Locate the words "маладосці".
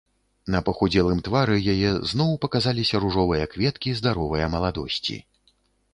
4.55-5.17